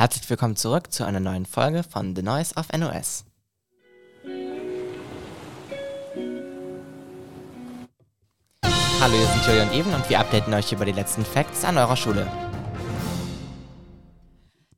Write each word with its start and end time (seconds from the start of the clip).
Herzlich 0.00 0.30
willkommen 0.30 0.56
zurück 0.56 0.90
zu 0.90 1.04
einer 1.04 1.20
neuen 1.20 1.44
Folge 1.44 1.82
von 1.82 2.16
The 2.16 2.22
Noise 2.22 2.54
of 2.54 2.72
NOS. 2.72 3.26
Hallo, 8.64 9.12
hier 9.12 9.26
sind 9.26 9.46
Julia 9.46 9.64
und 9.64 9.74
Even 9.74 9.92
und 9.92 10.08
wir 10.08 10.18
updaten 10.18 10.54
euch 10.54 10.72
über 10.72 10.86
die 10.86 10.92
letzten 10.92 11.22
Facts 11.22 11.66
an 11.66 11.76
eurer 11.76 11.98
Schule. 11.98 12.26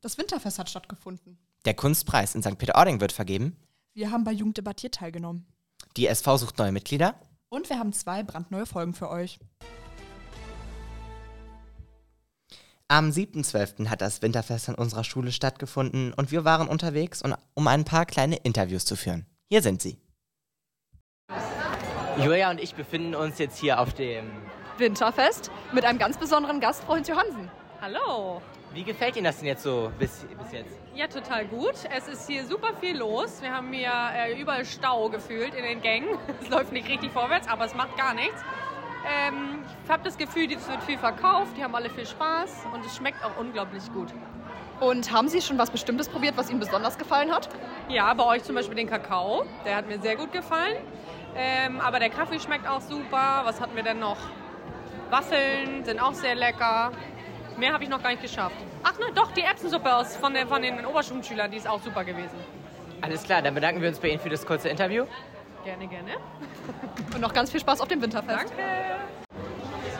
Das 0.01 0.17
Winterfest 0.17 0.59
hat 0.59 0.69
stattgefunden. 0.69 1.37
Der 1.63 1.73
Kunstpreis 1.73 2.35
in 2.35 2.43
St. 2.43 2.57
Peter-Ording 2.57 2.99
wird 2.99 3.13
vergeben. 3.13 3.55
Wir 3.93 4.11
haben 4.11 4.25
bei 4.25 4.33
Jugend 4.33 4.57
debattiert 4.57 4.95
teilgenommen. 4.95 5.47
Die 5.95 6.07
SV 6.07 6.35
sucht 6.35 6.57
neue 6.57 6.73
Mitglieder. 6.73 7.15
Und 7.47 7.69
wir 7.69 7.79
haben 7.79 7.93
zwei 7.93 8.23
brandneue 8.23 8.65
Folgen 8.65 8.93
für 8.93 9.09
euch. 9.09 9.39
Am 12.93 13.09
7.12. 13.09 13.89
hat 13.89 14.01
das 14.01 14.21
Winterfest 14.21 14.69
an 14.69 14.75
unserer 14.75 15.03
Schule 15.03 15.31
stattgefunden 15.31 16.13
und 16.13 16.29
wir 16.29 16.45
waren 16.45 16.67
unterwegs, 16.67 17.23
um 17.55 17.67
ein 17.67 17.85
paar 17.85 18.05
kleine 18.05 18.35
Interviews 18.35 18.85
zu 18.85 18.95
führen. 18.95 19.25
Hier 19.49 19.63
sind 19.63 19.81
sie. 19.81 19.97
Julia 22.23 22.51
und 22.51 22.61
ich 22.61 22.75
befinden 22.75 23.15
uns 23.15 23.39
jetzt 23.39 23.57
hier 23.57 23.79
auf 23.79 23.95
dem 23.95 24.25
Winterfest 24.77 25.49
mit 25.71 25.85
einem 25.85 25.97
ganz 25.97 26.19
besonderen 26.19 26.59
Gast, 26.59 26.83
Frau 26.83 26.93
Hinz 26.93 27.07
Johansen. 27.07 27.49
Hallo. 27.81 28.43
Wie 28.75 28.83
gefällt 28.83 29.15
Ihnen 29.15 29.25
das 29.25 29.39
denn 29.39 29.47
jetzt 29.47 29.63
so 29.63 29.91
bis, 29.97 30.27
bis 30.43 30.51
jetzt? 30.51 30.75
Ja, 30.93 31.07
total 31.07 31.47
gut. 31.47 31.73
Es 31.97 32.07
ist 32.07 32.27
hier 32.27 32.45
super 32.45 32.75
viel 32.79 32.95
los. 32.95 33.41
Wir 33.41 33.51
haben 33.51 33.73
hier 33.73 33.91
äh, 33.91 34.39
überall 34.39 34.65
Stau 34.65 35.09
gefühlt 35.09 35.55
in 35.55 35.63
den 35.63 35.81
Gängen. 35.81 36.09
Es 36.43 36.49
läuft 36.49 36.71
nicht 36.71 36.87
richtig 36.87 37.11
vorwärts, 37.11 37.47
aber 37.47 37.65
es 37.65 37.73
macht 37.73 37.97
gar 37.97 38.13
nichts. 38.13 38.39
Ähm, 39.05 39.63
ich 39.83 39.91
habe 39.91 40.03
das 40.03 40.17
Gefühl, 40.17 40.51
es 40.51 40.67
wird 40.67 40.81
viel 40.83 40.97
verkauft, 40.97 41.57
die 41.57 41.63
haben 41.63 41.75
alle 41.75 41.89
viel 41.89 42.05
Spaß 42.05 42.67
und 42.73 42.85
es 42.85 42.95
schmeckt 42.95 43.23
auch 43.23 43.37
unglaublich 43.37 43.83
gut. 43.91 44.13
Und 44.79 45.11
haben 45.11 45.27
Sie 45.27 45.41
schon 45.41 45.57
was 45.57 45.69
Bestimmtes 45.69 46.09
probiert, 46.09 46.35
was 46.37 46.49
Ihnen 46.49 46.59
besonders 46.59 46.97
gefallen 46.97 47.31
hat? 47.31 47.49
Ja, 47.89 48.13
bei 48.13 48.25
euch 48.25 48.43
zum 48.43 48.55
Beispiel 48.55 48.75
den 48.75 48.89
Kakao. 48.89 49.45
Der 49.65 49.75
hat 49.75 49.87
mir 49.87 49.99
sehr 49.99 50.15
gut 50.15 50.31
gefallen. 50.31 50.77
Ähm, 51.35 51.79
aber 51.79 51.99
der 51.99 52.09
Kaffee 52.09 52.39
schmeckt 52.39 52.67
auch 52.67 52.81
super. 52.81 53.41
Was 53.43 53.59
hatten 53.59 53.75
wir 53.75 53.83
denn 53.83 53.99
noch? 53.99 54.17
Waffeln 55.09 55.83
sind 55.85 56.01
auch 56.01 56.13
sehr 56.13 56.35
lecker. 56.35 56.91
Mehr 57.57 57.73
habe 57.73 57.83
ich 57.83 57.89
noch 57.89 58.01
gar 58.01 58.09
nicht 58.09 58.21
geschafft. 58.21 58.55
Ach 58.83 58.97
ne, 58.99 59.05
doch, 59.13 59.31
die 59.31 59.41
Erbsensuppe 59.41 59.95
aus, 59.95 60.17
von, 60.17 60.33
den, 60.33 60.47
von 60.47 60.61
den 60.61 60.85
Oberschulschülern, 60.85 61.51
die 61.51 61.57
ist 61.57 61.67
auch 61.67 61.81
super 61.81 62.03
gewesen. 62.03 62.37
Alles 63.01 63.23
klar, 63.23 63.41
dann 63.41 63.53
bedanken 63.53 63.81
wir 63.81 63.89
uns 63.89 63.99
bei 63.99 64.09
Ihnen 64.09 64.19
für 64.19 64.29
das 64.29 64.45
kurze 64.45 64.69
Interview. 64.69 65.05
Gerne, 65.63 65.87
gerne. 65.87 66.11
Und 67.13 67.21
noch 67.21 67.33
ganz 67.33 67.49
viel 67.49 67.59
Spaß 67.59 67.79
auf 67.79 67.87
dem 67.87 68.01
Winterfest. 68.01 68.51
Danke. 68.51 68.63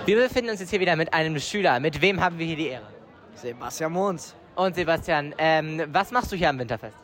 Wir 0.06 0.17
befinden 0.17 0.50
uns 0.50 0.59
jetzt 0.59 0.72
hier 0.72 0.81
wieder 0.81 0.97
mit 0.97 1.14
einem 1.14 1.39
Schüler. 1.39 1.80
Mit 1.80 2.02
wem 2.02 2.19
haben 2.19 2.38
wir 2.38 2.45
hier 2.45 2.58
die 2.58 2.67
Ehre? 2.67 2.88
Sebastian 3.36 3.94
Mons. 3.94 4.36
Und 4.56 4.75
Sebastian, 4.75 5.34
ähm, 5.38 5.81
was 5.88 6.11
machst 6.11 6.31
du 6.31 6.36
hier 6.36 6.50
am 6.50 6.59
Winterfest? 6.59 6.97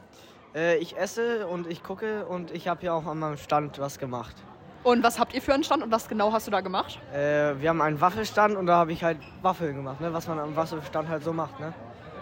Äh, 0.53 0.77
ich 0.77 0.97
esse 0.97 1.47
und 1.47 1.67
ich 1.67 1.83
gucke 1.83 2.25
und 2.25 2.51
ich 2.51 2.67
habe 2.67 2.81
hier 2.81 2.93
auch 2.93 3.05
an 3.05 3.19
meinem 3.19 3.37
Stand 3.37 3.79
was 3.79 3.97
gemacht. 3.97 4.35
Und 4.83 5.03
was 5.03 5.19
habt 5.19 5.33
ihr 5.33 5.41
für 5.41 5.53
einen 5.53 5.63
Stand 5.63 5.81
und 5.81 5.91
was 5.91 6.09
genau 6.09 6.33
hast 6.33 6.47
du 6.47 6.51
da 6.51 6.59
gemacht? 6.59 6.99
Äh, 7.13 7.59
wir 7.61 7.69
haben 7.69 7.81
einen 7.81 8.01
Waffelstand 8.01 8.57
und 8.57 8.65
da 8.65 8.75
habe 8.75 8.91
ich 8.91 9.03
halt 9.03 9.19
Waffeln 9.41 9.75
gemacht, 9.75 10.01
ne? 10.01 10.11
was 10.11 10.27
man 10.27 10.37
am 10.37 10.55
Waffelstand 10.55 11.07
halt 11.07 11.23
so 11.23 11.31
macht. 11.31 11.59
Ne? 11.59 11.73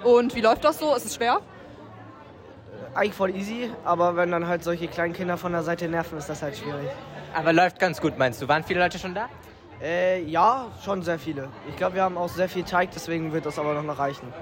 Und 0.03 0.35
wie 0.35 0.41
läuft 0.41 0.63
das 0.63 0.77
so? 0.77 0.93
Ist 0.95 1.05
es 1.05 1.15
schwer? 1.15 1.41
Eigentlich 2.97 3.13
voll 3.13 3.35
easy, 3.35 3.69
aber 3.85 4.15
wenn 4.15 4.31
dann 4.31 4.47
halt 4.47 4.63
solche 4.63 4.87
kleinen 4.87 5.13
Kinder 5.13 5.37
von 5.37 5.51
der 5.51 5.61
Seite 5.61 5.87
nerven, 5.87 6.17
ist 6.17 6.29
das 6.29 6.41
halt 6.41 6.57
schwierig. 6.57 6.89
Aber 7.31 7.53
läuft 7.53 7.77
ganz 7.77 8.01
gut, 8.01 8.17
meinst 8.17 8.41
du? 8.41 8.47
Waren 8.47 8.63
viele 8.63 8.79
Leute 8.79 8.97
schon 8.97 9.13
da? 9.13 9.29
Äh, 9.79 10.23
ja, 10.23 10.65
schon 10.83 11.03
sehr 11.03 11.19
viele. 11.19 11.49
Ich 11.69 11.75
glaube, 11.75 11.93
wir 11.93 12.01
haben 12.01 12.17
auch 12.17 12.27
sehr 12.27 12.49
viel 12.49 12.63
Teig, 12.63 12.89
deswegen 12.95 13.31
wird 13.33 13.45
das 13.45 13.59
aber 13.59 13.75
noch, 13.75 13.83
noch 13.83 13.99
reichen. 13.99 14.33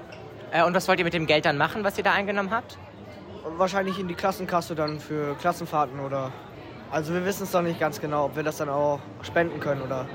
Äh, 0.52 0.64
und 0.64 0.72
was 0.72 0.88
wollt 0.88 0.98
ihr 0.98 1.04
mit 1.04 1.12
dem 1.12 1.26
Geld 1.26 1.44
dann 1.44 1.58
machen, 1.58 1.84
was 1.84 1.98
ihr 1.98 2.04
da 2.04 2.12
eingenommen 2.12 2.50
habt? 2.50 2.78
Wahrscheinlich 3.58 3.98
in 3.98 4.08
die 4.08 4.14
Klassenkasse 4.14 4.74
dann 4.74 5.00
für 5.00 5.34
Klassenfahrten 5.34 6.00
oder 6.00 6.32
also 6.90 7.12
wir 7.12 7.26
wissen 7.26 7.42
es 7.42 7.52
noch 7.52 7.60
nicht 7.60 7.78
ganz 7.78 8.00
genau, 8.00 8.24
ob 8.24 8.36
wir 8.36 8.42
das 8.42 8.56
dann 8.56 8.70
auch 8.70 9.00
spenden 9.20 9.60
können 9.60 9.82
oder. 9.82 10.06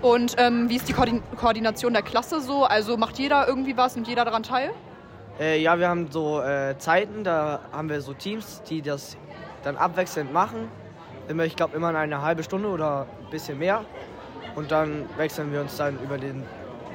Und 0.00 0.36
ähm, 0.38 0.70
wie 0.70 0.76
ist 0.76 0.88
die 0.88 0.92
Koordin 0.92 1.24
Koordination 1.36 1.92
der 1.92 2.02
Klasse 2.02 2.40
so? 2.40 2.62
Also 2.62 2.96
macht 2.96 3.18
jeder 3.18 3.48
irgendwie 3.48 3.76
was, 3.76 3.96
nimmt 3.96 4.06
jeder 4.06 4.24
daran 4.24 4.44
teil? 4.44 4.70
Äh, 5.40 5.60
ja, 5.60 5.78
wir 5.78 5.88
haben 5.88 6.10
so 6.10 6.40
äh, 6.40 6.78
Zeiten, 6.78 7.24
da 7.24 7.60
haben 7.72 7.88
wir 7.88 8.00
so 8.00 8.14
Teams, 8.14 8.62
die 8.68 8.82
das 8.82 9.16
dann 9.64 9.76
abwechselnd 9.76 10.32
machen. 10.32 10.68
Immer, 11.28 11.44
ich 11.44 11.56
glaube, 11.56 11.76
immer 11.76 11.88
eine 11.88 12.22
halbe 12.22 12.42
Stunde 12.42 12.68
oder 12.68 13.06
ein 13.24 13.30
bisschen 13.30 13.58
mehr. 13.58 13.84
Und 14.54 14.70
dann 14.70 15.08
wechseln 15.16 15.52
wir 15.52 15.60
uns 15.60 15.76
dann 15.76 15.98
über 16.02 16.18
den 16.18 16.44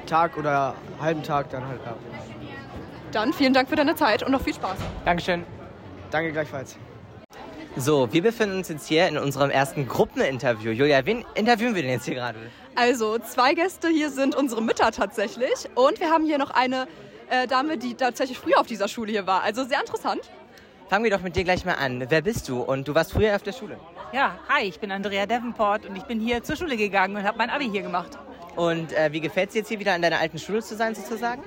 Tag 0.06 0.38
oder 0.38 0.74
halben 1.00 1.22
Tag 1.22 1.50
dann 1.50 1.66
halt 1.66 1.86
ab. 1.86 1.98
Dann 3.12 3.32
vielen 3.32 3.52
Dank 3.52 3.68
für 3.68 3.76
deine 3.76 3.94
Zeit 3.94 4.22
und 4.22 4.32
noch 4.32 4.40
viel 4.40 4.54
Spaß. 4.54 4.78
Dankeschön. 5.04 5.44
Danke 6.10 6.32
gleichfalls. 6.32 6.76
So, 7.76 8.12
wir 8.12 8.22
befinden 8.22 8.58
uns 8.58 8.68
jetzt 8.68 8.88
hier 8.88 9.06
in 9.06 9.18
unserem 9.18 9.50
ersten 9.50 9.86
Gruppeninterview. 9.86 10.70
Julia, 10.70 11.04
wen 11.04 11.24
interviewen 11.34 11.74
wir 11.74 11.82
denn 11.82 11.92
jetzt 11.92 12.04
hier 12.04 12.14
gerade? 12.14 12.38
Also, 12.74 13.18
zwei 13.18 13.54
Gäste 13.54 13.88
hier 13.88 14.10
sind 14.10 14.34
unsere 14.34 14.62
Mütter 14.62 14.90
tatsächlich. 14.90 15.68
Und 15.74 16.00
wir 16.00 16.10
haben 16.10 16.24
hier 16.24 16.38
noch 16.38 16.50
eine 16.50 16.86
äh, 17.30 17.46
Dame, 17.46 17.78
die 17.78 17.94
tatsächlich 17.94 18.38
früher 18.38 18.60
auf 18.60 18.66
dieser 18.66 18.88
Schule 18.88 19.12
hier 19.12 19.26
war. 19.26 19.42
Also 19.42 19.64
sehr 19.64 19.80
interessant. 19.80 20.20
Fangen 20.88 21.04
wir 21.04 21.10
doch 21.10 21.22
mit 21.22 21.36
dir 21.36 21.44
gleich 21.44 21.64
mal 21.64 21.74
an. 21.74 22.04
Wer 22.08 22.20
bist 22.22 22.48
du 22.48 22.62
und 22.62 22.88
du 22.88 22.94
warst 22.94 23.12
früher 23.12 23.36
auf 23.36 23.42
der 23.42 23.52
Schule? 23.52 23.78
Ja, 24.12 24.38
hi, 24.48 24.64
ich 24.64 24.80
bin 24.80 24.90
Andrea 24.90 25.24
Davenport 25.24 25.86
und 25.86 25.94
ich 25.94 26.02
bin 26.02 26.18
hier 26.18 26.42
zur 26.42 26.56
Schule 26.56 26.76
gegangen 26.76 27.16
und 27.16 27.22
habe 27.22 27.38
mein 27.38 27.48
Abi 27.48 27.70
hier 27.70 27.82
gemacht. 27.82 28.18
Und 28.56 28.92
äh, 28.92 29.12
wie 29.12 29.20
gefällt 29.20 29.50
es 29.50 29.52
dir 29.52 29.58
jetzt 29.60 29.68
hier 29.68 29.78
wieder 29.78 29.94
an 29.94 30.02
deiner 30.02 30.18
alten 30.18 30.38
Schule 30.38 30.62
zu 30.62 30.74
sein 30.74 30.96
sozusagen? 30.96 31.42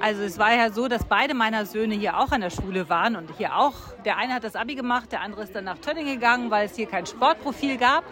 Also 0.00 0.22
es 0.22 0.38
war 0.38 0.52
ja 0.54 0.70
so, 0.70 0.88
dass 0.88 1.04
beide 1.04 1.34
meiner 1.34 1.66
Söhne 1.66 1.94
hier 1.94 2.18
auch 2.18 2.30
an 2.30 2.40
der 2.40 2.50
Schule 2.50 2.88
waren 2.88 3.16
und 3.16 3.30
hier 3.36 3.56
auch. 3.56 3.74
Der 4.04 4.16
eine 4.16 4.34
hat 4.34 4.44
das 4.44 4.56
Abi 4.56 4.74
gemacht, 4.74 5.10
der 5.12 5.22
andere 5.22 5.42
ist 5.42 5.54
dann 5.54 5.64
nach 5.64 5.78
Tönning 5.78 6.06
gegangen, 6.06 6.50
weil 6.50 6.66
es 6.66 6.76
hier 6.76 6.86
kein 6.86 7.06
Sportprofil 7.06 7.76
gab. 7.78 8.04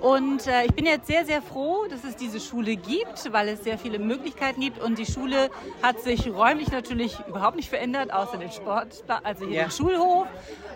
Und 0.00 0.46
äh, 0.46 0.64
ich 0.64 0.72
bin 0.72 0.86
jetzt 0.86 1.06
sehr, 1.06 1.26
sehr 1.26 1.42
froh, 1.42 1.84
dass 1.88 2.04
es 2.04 2.16
diese 2.16 2.40
Schule 2.40 2.76
gibt, 2.76 3.32
weil 3.32 3.48
es 3.48 3.62
sehr 3.62 3.76
viele 3.76 3.98
Möglichkeiten 3.98 4.60
gibt. 4.60 4.82
Und 4.82 4.98
die 4.98 5.04
Schule 5.04 5.50
hat 5.82 6.00
sich 6.00 6.26
räumlich 6.32 6.70
natürlich 6.72 7.18
überhaupt 7.28 7.56
nicht 7.56 7.68
verändert, 7.68 8.10
außer 8.10 8.38
den 8.38 8.50
Sport, 8.50 9.04
also 9.22 9.44
hier 9.44 9.56
ja. 9.56 9.64
den 9.64 9.70
Schulhof. 9.70 10.26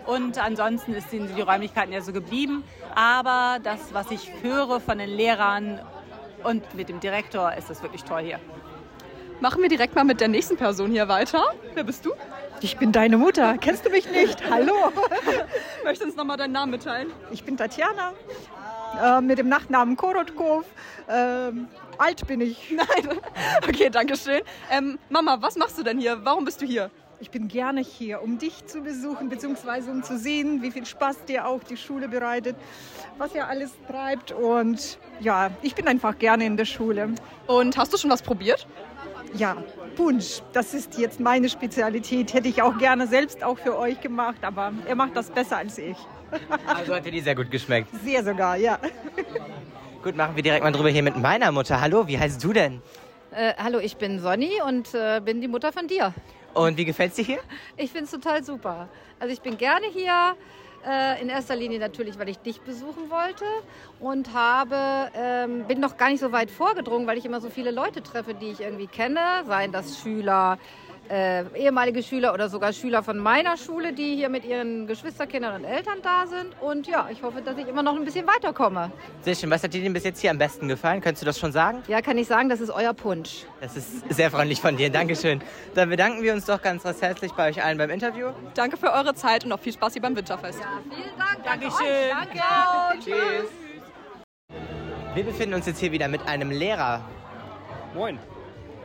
Und 0.05 0.37
ansonsten 0.37 0.95
sind 1.09 1.35
die 1.35 1.41
Räumlichkeiten 1.41 1.91
ja 1.91 2.01
so 2.01 2.13
geblieben. 2.13 2.63
Aber 2.93 3.57
das, 3.63 3.93
was 3.93 4.11
ich 4.11 4.31
höre 4.43 4.79
von 4.79 4.99
den 4.99 5.09
Lehrern 5.09 5.79
und 6.43 6.75
mit 6.75 6.89
dem 6.89 6.99
Direktor, 6.99 7.53
ist 7.53 7.71
das 7.71 7.81
wirklich 7.81 8.03
toll 8.03 8.21
hier. 8.21 8.39
Machen 9.41 9.61
wir 9.61 9.69
direkt 9.69 9.95
mal 9.95 10.03
mit 10.05 10.21
der 10.21 10.27
nächsten 10.27 10.55
Person 10.55 10.91
hier 10.91 11.07
weiter. 11.07 11.43
Wer 11.73 11.83
bist 11.83 12.05
du? 12.05 12.13
Ich 12.61 12.77
bin 12.77 12.91
deine 12.91 13.17
Mutter. 13.17 13.57
Kennst 13.57 13.85
du 13.85 13.89
mich 13.89 14.09
nicht? 14.09 14.41
Hallo. 14.49 14.91
Möchtest 15.83 16.01
du 16.01 16.05
uns 16.05 16.15
nochmal 16.15 16.37
deinen 16.37 16.53
Namen 16.53 16.71
mitteilen? 16.71 17.11
Ich 17.31 17.43
bin 17.43 17.57
Tatjana. 17.57 18.13
Äh, 19.01 19.21
mit 19.21 19.37
dem 19.37 19.49
Nachnamen 19.49 19.97
Korotkov. 19.97 20.65
Ähm, 21.09 21.67
alt 21.97 22.25
bin 22.27 22.41
ich. 22.41 22.71
Nein. 22.75 23.19
Okay, 23.67 23.89
danke 23.89 24.15
schön. 24.15 24.41
Ähm, 24.71 24.99
Mama, 25.09 25.37
was 25.41 25.55
machst 25.55 25.77
du 25.77 25.83
denn 25.83 25.99
hier? 25.99 26.23
Warum 26.23 26.45
bist 26.45 26.61
du 26.61 26.65
hier? 26.65 26.89
Ich 27.19 27.31
bin 27.31 27.47
gerne 27.47 27.81
hier, 27.81 28.21
um 28.21 28.37
dich 28.37 28.65
zu 28.65 28.81
besuchen, 28.81 29.29
beziehungsweise 29.29 29.89
um 29.89 30.03
zu 30.03 30.17
sehen, 30.17 30.61
wie 30.61 30.71
viel 30.71 30.85
Spaß 30.85 31.23
dir 31.25 31.47
auch 31.47 31.63
die 31.63 31.77
Schule 31.77 32.09
bereitet, 32.09 32.57
was 33.17 33.33
ihr 33.33 33.47
alles 33.47 33.71
treibt. 33.87 34.33
Und 34.33 34.97
ja, 35.21 35.49
ich 35.61 35.75
bin 35.75 35.87
einfach 35.87 36.17
gerne 36.19 36.45
in 36.45 36.57
der 36.57 36.65
Schule. 36.65 37.09
Und 37.47 37.77
hast 37.77 37.93
du 37.93 37.97
schon 37.97 38.11
was 38.11 38.21
probiert? 38.21 38.67
Ja, 39.37 39.57
Punsch, 39.97 40.41
das 40.53 40.73
ist 40.73 40.97
jetzt 40.97 41.19
meine 41.19 41.49
Spezialität. 41.49 42.33
Hätte 42.33 42.47
ich 42.47 42.61
auch 42.61 42.77
gerne 42.77 43.05
selbst 43.05 43.43
auch 43.43 43.57
für 43.57 43.77
euch 43.77 43.99
gemacht, 43.99 44.37
aber 44.41 44.71
er 44.87 44.95
macht 44.95 45.15
das 45.15 45.29
besser 45.29 45.57
als 45.57 45.77
ich. 45.77 45.97
Also 46.65 46.95
hat 46.95 47.05
dir 47.05 47.11
die 47.11 47.19
sehr 47.19 47.35
gut 47.35 47.51
geschmeckt? 47.51 47.89
Sehr 48.03 48.23
sogar, 48.23 48.55
ja. 48.55 48.79
Gut, 50.03 50.15
machen 50.15 50.35
wir 50.35 50.43
direkt 50.43 50.63
mal 50.63 50.71
drüber 50.71 50.89
hier 50.89 51.03
mit 51.03 51.17
meiner 51.17 51.51
Mutter. 51.51 51.81
Hallo, 51.81 52.07
wie 52.07 52.17
heißt 52.17 52.41
du 52.43 52.53
denn? 52.53 52.81
Äh, 53.31 53.53
hallo, 53.57 53.79
ich 53.79 53.97
bin 53.97 54.19
Sonny 54.19 54.61
und 54.65 54.93
äh, 54.93 55.19
bin 55.23 55.41
die 55.41 55.47
Mutter 55.47 55.73
von 55.73 55.87
dir. 55.87 56.13
Und 56.53 56.77
wie 56.77 56.85
gefällt 56.85 57.09
es 57.11 57.17
dir 57.17 57.25
hier? 57.25 57.39
Ich 57.75 57.91
finde 57.91 58.05
es 58.05 58.11
total 58.11 58.43
super. 58.43 58.87
Also 59.19 59.33
ich 59.33 59.41
bin 59.41 59.57
gerne 59.57 59.87
hier. 59.91 60.35
Äh, 60.87 61.19
in 61.19 61.29
erster 61.29 61.55
Linie 61.55 61.79
natürlich, 61.79 62.19
weil 62.19 62.29
ich 62.29 62.37
dich 62.37 62.61
besuchen 62.61 63.09
wollte 63.09 63.45
und 63.99 64.33
habe, 64.33 65.09
ähm, 65.15 65.65
bin 65.67 65.79
noch 65.79 65.97
gar 65.97 66.09
nicht 66.09 66.19
so 66.19 66.31
weit 66.31 66.51
vorgedrungen, 66.51 67.07
weil 67.07 67.17
ich 67.17 67.25
immer 67.25 67.41
so 67.41 67.49
viele 67.49 67.71
Leute 67.71 68.03
treffe, 68.03 68.35
die 68.35 68.51
ich 68.51 68.59
irgendwie 68.59 68.85
kenne, 68.85 69.19
seien 69.47 69.71
das 69.71 69.97
Schüler, 69.97 70.59
äh, 71.09 71.43
ehemalige 71.55 72.03
Schüler 72.03 72.33
oder 72.33 72.49
sogar 72.49 72.73
Schüler 72.73 73.03
von 73.03 73.17
meiner 73.17 73.57
Schule, 73.57 73.93
die 73.93 74.15
hier 74.15 74.29
mit 74.29 74.45
ihren 74.45 74.87
Geschwisterkindern 74.87 75.55
und 75.55 75.65
Eltern 75.65 75.99
da 76.01 76.25
sind. 76.27 76.55
Und 76.61 76.87
ja, 76.87 77.07
ich 77.11 77.23
hoffe, 77.23 77.41
dass 77.41 77.57
ich 77.57 77.67
immer 77.67 77.83
noch 77.83 77.95
ein 77.95 78.05
bisschen 78.05 78.27
weiterkomme. 78.27 78.91
Sehr 79.21 79.35
schön. 79.35 79.49
Was 79.49 79.63
hat 79.63 79.73
dir 79.73 79.81
denn 79.81 79.93
bis 79.93 80.03
jetzt 80.03 80.19
hier 80.19 80.31
am 80.31 80.37
besten 80.37 80.67
gefallen? 80.67 81.01
Könntest 81.01 81.21
du 81.21 81.25
das 81.25 81.39
schon 81.39 81.51
sagen? 81.51 81.83
Ja, 81.87 82.01
kann 82.01 82.17
ich 82.17 82.27
sagen, 82.27 82.49
das 82.49 82.61
ist 82.61 82.69
euer 82.69 82.93
Punsch. 82.93 83.45
Das 83.61 83.75
ist 83.75 84.09
sehr 84.13 84.31
freundlich 84.31 84.61
von 84.61 84.77
dir. 84.77 84.89
Dankeschön. 84.89 85.41
Dann 85.73 85.89
bedanken 85.89 86.21
wir 86.23 86.33
uns 86.33 86.45
doch 86.45 86.61
ganz 86.61 86.83
herzlich 86.83 87.31
bei 87.33 87.49
euch 87.49 87.63
allen 87.63 87.77
beim 87.77 87.89
Interview. 87.89 88.29
Danke 88.53 88.77
für 88.77 88.91
eure 88.91 89.13
Zeit 89.13 89.43
und 89.43 89.49
noch 89.49 89.59
viel 89.59 89.73
Spaß 89.73 89.93
hier 89.93 90.01
beim 90.01 90.15
Winterfest. 90.15 90.59
Ja, 90.59 90.79
vielen 90.83 91.17
Dank. 91.17 91.43
Dankeschön. 91.43 92.09
Danke. 92.11 92.39
Danke. 92.39 93.03
Tschüss. 93.03 93.65
Wir 95.13 95.23
befinden 95.23 95.55
uns 95.55 95.65
jetzt 95.65 95.79
hier 95.79 95.91
wieder 95.91 96.07
mit 96.07 96.27
einem 96.27 96.51
Lehrer. 96.51 97.01
Moin. 97.93 98.19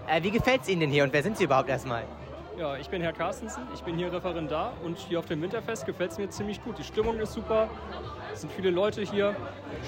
Äh, 0.09 0.23
wie 0.23 0.31
gefällt 0.31 0.63
es 0.63 0.69
Ihnen 0.69 0.81
denn 0.81 0.91
hier 0.91 1.05
und 1.05 1.13
wer 1.13 1.23
sind 1.23 1.37
Sie 1.37 1.45
überhaupt 1.45 1.69
erstmal? 1.69 2.05
Ja, 2.59 2.77
ich 2.77 2.91
bin 2.91 3.01
Herr 3.01 3.13
Carstensen, 3.13 3.63
ich 3.75 3.81
bin 3.83 3.97
hier 3.97 4.13
Referendar 4.13 4.75
und 4.85 4.99
hier 4.99 5.19
auf 5.19 5.27
dem 5.27 5.41
Winterfest 5.41 5.87
gefällt 5.87 6.11
es 6.11 6.19
mir 6.19 6.29
ziemlich 6.29 6.63
gut. 6.63 6.79
Die 6.79 6.85
Stimmung 6.85 7.19
ist 7.19 7.33
super, 7.33 7.71
es 8.33 8.43
sind 8.43 8.53
viele 8.53 8.71
Leute 8.71 9.03
hier, 9.03 9.35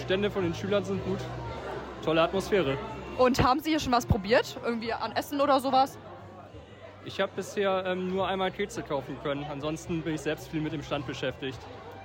Stände 0.02 0.30
von 0.30 0.42
den 0.42 0.54
Schülern 0.54 0.84
sind 0.84 1.04
gut, 1.04 1.18
tolle 2.02 2.22
Atmosphäre. 2.22 2.78
Und 3.18 3.42
haben 3.42 3.60
Sie 3.60 3.70
hier 3.70 3.80
schon 3.80 3.92
was 3.92 4.06
probiert? 4.06 4.58
Irgendwie 4.64 4.92
an 4.92 5.12
Essen 5.12 5.40
oder 5.40 5.60
sowas? 5.60 5.98
Ich 7.04 7.20
habe 7.20 7.32
bisher 7.36 7.84
ähm, 7.84 8.08
nur 8.08 8.26
einmal 8.26 8.50
Kekse 8.50 8.82
kaufen 8.82 9.18
können, 9.22 9.44
ansonsten 9.50 10.00
bin 10.00 10.14
ich 10.14 10.22
selbst 10.22 10.48
viel 10.48 10.60
mit 10.60 10.72
dem 10.72 10.82
Stand 10.82 11.06
beschäftigt. 11.06 11.58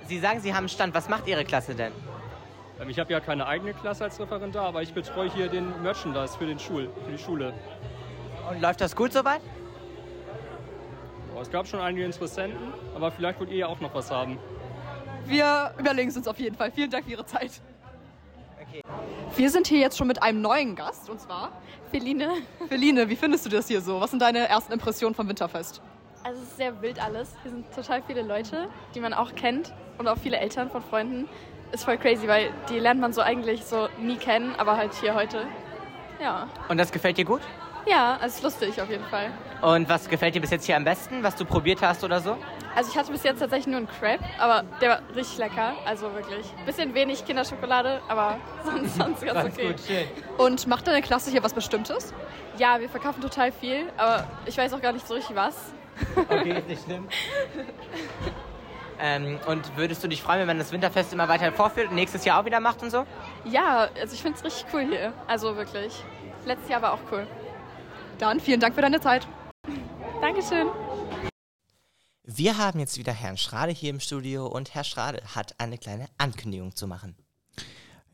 Sie 0.06 0.18
sagen, 0.18 0.40
Sie 0.40 0.52
haben 0.52 0.60
einen 0.60 0.68
Stand. 0.68 0.94
Was 0.94 1.08
macht 1.08 1.26
Ihre 1.26 1.44
Klasse 1.44 1.74
denn? 1.74 1.92
Ähm, 2.80 2.88
ich 2.88 2.98
habe 2.98 3.12
ja 3.12 3.20
keine 3.20 3.46
eigene 3.46 3.74
Klasse 3.74 4.04
als 4.04 4.20
Referendar, 4.20 4.66
aber 4.66 4.82
ich 4.82 4.92
betreue 4.92 5.30
hier 5.30 5.48
den 5.48 5.82
Merchandise 5.82 6.36
für, 6.36 6.46
den 6.46 6.58
Schul 6.58 6.90
für 7.04 7.10
die 7.10 7.18
Schule. 7.18 7.52
Und 8.50 8.60
läuft 8.60 8.80
das 8.80 8.94
gut 8.94 9.12
soweit? 9.12 9.40
Oh, 11.36 11.40
es 11.40 11.50
gab 11.50 11.66
schon 11.66 11.80
einige 11.80 12.04
Interessenten, 12.04 12.72
aber 12.94 13.10
vielleicht 13.10 13.38
wollt 13.40 13.50
ihr 13.50 13.58
ja 13.58 13.66
auch 13.66 13.80
noch 13.80 13.94
was 13.94 14.10
haben. 14.10 14.38
Wir 15.26 15.72
überlegen 15.78 16.08
es 16.08 16.16
uns 16.16 16.26
auf 16.26 16.38
jeden 16.38 16.56
Fall. 16.56 16.72
Vielen 16.72 16.90
Dank 16.90 17.04
für 17.04 17.12
Ihre 17.12 17.26
Zeit. 17.26 17.60
Okay. 18.60 18.82
Wir 19.36 19.50
sind 19.50 19.66
hier 19.66 19.78
jetzt 19.78 19.98
schon 19.98 20.06
mit 20.06 20.22
einem 20.22 20.40
neuen 20.40 20.74
Gast 20.74 21.08
und 21.10 21.20
zwar 21.20 21.52
Feline. 21.90 22.30
Feline. 22.68 23.08
Wie 23.08 23.16
findest 23.16 23.44
du 23.46 23.50
das 23.50 23.68
hier 23.68 23.80
so? 23.80 24.00
Was 24.00 24.10
sind 24.10 24.20
deine 24.20 24.48
ersten 24.48 24.72
Impressionen 24.72 25.14
vom 25.14 25.28
Winterfest? 25.28 25.82
Also 26.24 26.40
es 26.42 26.48
ist 26.48 26.56
sehr 26.56 26.80
wild 26.82 27.02
alles. 27.02 27.34
Hier 27.42 27.52
sind 27.52 27.72
total 27.74 28.02
viele 28.02 28.22
Leute, 28.22 28.68
die 28.94 29.00
man 29.00 29.12
auch 29.12 29.34
kennt 29.34 29.72
und 29.98 30.08
auch 30.08 30.18
viele 30.18 30.38
Eltern 30.38 30.70
von 30.70 30.82
Freunden. 30.82 31.28
Ist 31.72 31.84
voll 31.84 31.98
crazy, 31.98 32.26
weil 32.26 32.50
die 32.68 32.78
lernt 32.78 33.00
man 33.00 33.12
so 33.12 33.20
eigentlich 33.20 33.64
so 33.64 33.88
nie 33.98 34.16
kennen, 34.16 34.54
aber 34.56 34.76
halt 34.76 34.94
hier 34.94 35.14
heute. 35.14 35.46
Ja. 36.20 36.48
Und 36.68 36.78
das 36.78 36.90
gefällt 36.90 37.18
dir 37.18 37.24
gut? 37.24 37.42
Ja, 37.86 38.14
also 38.14 38.26
es 38.26 38.34
ist 38.36 38.42
lustig 38.42 38.82
auf 38.82 38.90
jeden 38.90 39.04
Fall. 39.04 39.30
Und 39.62 39.88
was 39.88 40.08
gefällt 40.08 40.34
dir 40.34 40.40
bis 40.40 40.50
jetzt 40.50 40.66
hier 40.66 40.76
am 40.76 40.84
besten, 40.84 41.22
was 41.22 41.36
du 41.36 41.44
probiert 41.44 41.80
hast 41.82 42.04
oder 42.04 42.20
so? 42.20 42.36
Also 42.74 42.90
ich 42.90 42.98
hatte 42.98 43.10
bis 43.10 43.22
jetzt 43.22 43.38
tatsächlich 43.38 43.66
nur 43.66 43.78
einen 43.78 43.88
Crepe, 43.88 44.24
aber 44.38 44.62
der 44.80 44.90
war 44.90 45.00
richtig 45.14 45.38
lecker. 45.38 45.74
Also 45.84 46.12
wirklich. 46.14 46.46
Bisschen 46.66 46.94
wenig 46.94 47.24
Kinderschokolade, 47.24 48.00
aber 48.08 48.38
sonst, 48.64 48.96
sonst 48.96 49.24
ganz 49.24 49.52
okay. 49.52 49.68
gut, 49.68 49.80
schön. 49.80 50.06
Und 50.36 50.66
macht 50.66 50.86
deine 50.86 51.02
Klasse 51.02 51.30
hier 51.30 51.42
was 51.42 51.54
Bestimmtes? 51.54 52.12
Ja, 52.58 52.78
wir 52.80 52.88
verkaufen 52.88 53.20
total 53.20 53.52
viel, 53.52 53.86
aber 53.96 54.26
ich 54.46 54.56
weiß 54.56 54.72
auch 54.74 54.82
gar 54.82 54.92
nicht 54.92 55.06
so 55.06 55.14
richtig 55.14 55.34
was. 55.34 55.72
Okay, 56.16 56.50
ist 56.58 56.68
nicht 56.68 56.84
schlimm. 56.84 57.08
Ähm, 59.00 59.38
und 59.46 59.76
würdest 59.76 60.02
du 60.02 60.08
dich 60.08 60.22
freuen, 60.22 60.40
wenn 60.40 60.46
man 60.46 60.58
das 60.58 60.72
Winterfest 60.72 61.12
immer 61.12 61.28
weiter 61.28 61.52
vorführt 61.52 61.88
und 61.88 61.94
nächstes 61.94 62.24
Jahr 62.24 62.40
auch 62.40 62.44
wieder 62.44 62.60
macht 62.60 62.82
und 62.82 62.90
so? 62.90 63.06
Ja, 63.44 63.88
also 64.00 64.14
ich 64.14 64.22
finde 64.22 64.38
es 64.38 64.44
richtig 64.44 64.66
cool 64.72 64.86
hier. 64.86 65.12
Also 65.26 65.56
wirklich. 65.56 65.92
Letztes 66.44 66.68
Jahr 66.68 66.82
war 66.82 66.92
auch 66.92 67.00
cool. 67.12 67.26
Dann 68.18 68.40
vielen 68.40 68.60
Dank 68.60 68.74
für 68.74 68.82
deine 68.82 69.00
Zeit. 69.00 69.26
Dankeschön. 70.20 70.68
Wir 72.24 72.58
haben 72.58 72.80
jetzt 72.80 72.98
wieder 72.98 73.12
Herrn 73.12 73.36
Schrade 73.36 73.72
hier 73.72 73.90
im 73.90 74.00
Studio 74.00 74.46
und 74.46 74.74
Herr 74.74 74.84
Schrade 74.84 75.22
hat 75.34 75.54
eine 75.58 75.78
kleine 75.78 76.08
Ankündigung 76.18 76.74
zu 76.74 76.86
machen. 76.86 77.16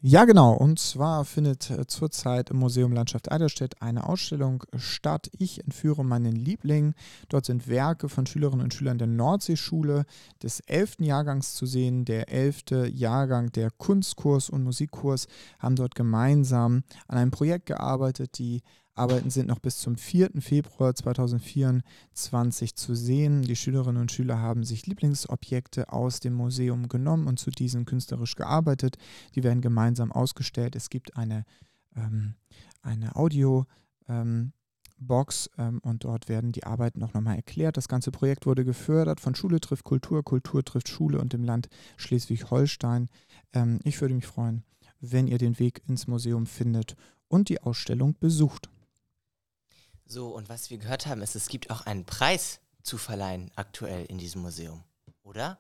Ja, 0.07 0.27
genau. 0.27 0.53
Und 0.53 0.79
zwar 0.79 1.25
findet 1.25 1.71
äh, 1.71 1.87
zurzeit 1.87 2.51
im 2.51 2.59
Museum 2.59 2.93
Landschaft 2.93 3.33
Eiderstedt 3.33 3.81
eine 3.81 4.07
Ausstellung 4.07 4.63
statt. 4.77 5.31
Ich 5.39 5.65
entführe 5.65 6.05
meinen 6.05 6.37
Liebling. 6.37 6.93
Dort 7.31 7.47
sind 7.47 7.69
Werke 7.69 8.11
von 8.11 8.27
Schülerinnen 8.27 8.65
und 8.65 8.75
Schülern 8.75 8.99
der 8.99 9.07
Nordseeschule 9.07 10.05
des 10.43 10.61
11. 10.61 10.97
Jahrgangs 10.99 11.55
zu 11.55 11.65
sehen. 11.65 12.05
Der 12.05 12.31
11. 12.31 12.91
Jahrgang 12.93 13.51
der 13.53 13.71
Kunstkurs 13.71 14.51
und 14.51 14.63
Musikkurs 14.63 15.27
haben 15.59 15.75
dort 15.75 15.95
gemeinsam 15.95 16.83
an 17.09 17.17
einem 17.17 17.31
Projekt 17.31 17.65
gearbeitet. 17.65 18.37
Die 18.37 18.61
Arbeiten 18.95 19.31
sind 19.31 19.49
noch 19.49 19.59
bis 19.59 19.79
zum 19.79 19.97
4. 19.97 20.31
Februar 20.41 20.95
2024 20.95 22.77
zu 22.77 22.95
sehen. 22.95 23.43
Die 23.43 23.57
Schülerinnen 23.57 24.01
und 24.01 24.13
Schüler 24.13 24.39
haben 24.39 24.65
sich 24.65 24.87
Lieblingsobjekte 24.87 25.93
aus 25.93 26.21
dem 26.21 26.35
Museum 26.35 26.89
genommen 26.89 27.27
und 27.27 27.39
zu 27.39 27.51
diesen 27.51 27.87
künstlerisch 27.87 28.37
gearbeitet. 28.37 28.97
Die 29.35 29.43
werden 29.43 29.63
gemeinsam 29.63 30.13
ausgestellt. 30.13 30.77
Es 30.77 30.91
gibt 30.91 31.17
eine, 31.17 31.45
ähm, 31.97 32.35
eine 32.83 33.17
Audio. 33.17 33.67
Ähm, 34.09 34.53
Box 34.97 35.51
ähm, 35.59 35.81
und 35.83 36.05
dort 36.05 36.29
werden 36.29 36.53
die 36.53 36.65
Arbeiten 36.65 37.03
auch 37.03 37.15
nochmal 37.15 37.37
erklärt. 37.37 37.77
Das 37.77 37.89
ganze 37.89 38.11
Projekt 38.11 38.47
wurde 38.47 38.65
gefördert 38.65 39.21
von 39.21 39.35
Schule 39.35 39.61
trifft 39.61 39.85
Kultur, 39.85 40.23
Kultur 40.23 40.65
trifft 40.65 40.89
Schule 40.89 41.21
und 41.21 41.33
dem 41.33 41.45
Land 41.45 41.69
Schleswig-Holstein. 41.97 43.09
Ähm, 43.53 43.81
ich 43.85 44.01
würde 44.01 44.15
mich 44.15 44.27
freuen, 44.27 44.63
wenn 45.01 45.27
ihr 45.27 45.39
den 45.39 45.59
Weg 45.59 45.83
ins 45.89 46.07
Museum 46.07 46.47
findet 46.47 46.97
und 47.29 47.49
die 47.49 47.61
Ausstellung 47.61 48.17
besucht. 48.19 48.71
So, 50.07 50.29
und 50.29 50.49
was 50.49 50.71
wir 50.71 50.79
gehört 50.79 51.07
haben, 51.07 51.23
ist, 51.23 51.35
es 51.35 51.49
gibt 51.49 51.71
auch 51.71 51.87
einen 51.87 52.05
Preis 52.05 52.61
zu 52.83 52.99
verleihen 52.99 53.51
aktuell 53.57 54.05
in 54.07 54.19
diesem 54.19 54.43
Museum, 54.43 54.83
oder? 55.23 55.59